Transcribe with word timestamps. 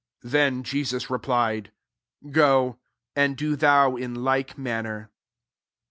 [Then 0.23 0.63
J 0.63 0.79
Jesus 0.79 1.11
replied, 1.11 1.71
'^ 2.25 2.31
Go, 2.31 2.79
and 3.15 3.37
do 3.37 3.55
thou 3.55 3.97
in 3.97 4.15
like 4.23 4.57
manner." 4.57 5.11